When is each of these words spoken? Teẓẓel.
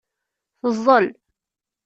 Teẓẓel. 0.59 1.05